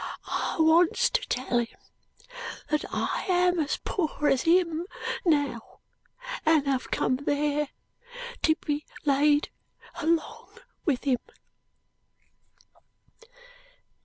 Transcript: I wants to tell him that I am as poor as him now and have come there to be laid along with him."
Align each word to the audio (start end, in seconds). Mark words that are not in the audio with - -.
I 0.25 0.55
wants 0.59 1.11
to 1.11 1.21
tell 1.29 1.59
him 1.59 1.77
that 2.71 2.83
I 2.91 3.23
am 3.29 3.59
as 3.59 3.77
poor 3.85 4.27
as 4.29 4.41
him 4.41 4.87
now 5.27 5.81
and 6.43 6.65
have 6.65 6.89
come 6.89 7.17
there 7.17 7.67
to 8.41 8.55
be 8.65 8.83
laid 9.05 9.49
along 9.97 10.57
with 10.85 11.03
him." 11.03 11.19